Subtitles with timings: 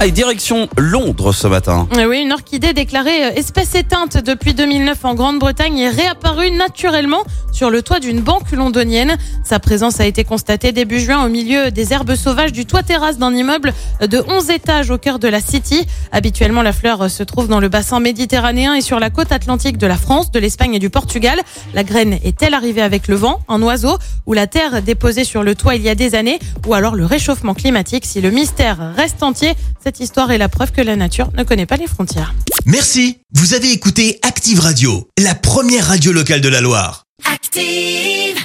[0.00, 1.86] Allez, direction Londres ce matin.
[1.98, 7.22] Eh Oui, une orchidée déclarée euh, espèce éteinte depuis 2009 en Grande-Bretagne est réapparue naturellement
[7.52, 9.18] sur le toit d'une banque londonienne.
[9.44, 13.18] Sa présence a été constatée début juin au milieu des herbes sauvages du toit terrasse
[13.18, 15.86] d'un immeuble de 11 étages au cœur de la City.
[16.12, 19.76] Habituellement, la fleur euh, se trouve dans le bassin méditerranéen et sur la côte atlantique
[19.76, 21.38] de la France, de l'Espagne et du Portugal.
[21.74, 25.54] La graine est-elle arrivée avec le vent, un oiseau ou la terre déposée sur le
[25.54, 28.06] toit il y a des années ou alors le réchauffement climatique?
[28.06, 29.52] Si le mystère reste entier,
[29.90, 32.32] cette histoire est la preuve que la nature ne connaît pas les frontières.
[32.64, 33.18] Merci.
[33.34, 37.06] Vous avez écouté Active Radio, la première radio locale de la Loire.
[37.24, 38.36] Active.